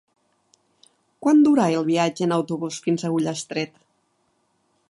[1.25, 3.81] Quant dura el viatge en autobús fins a Ullastret?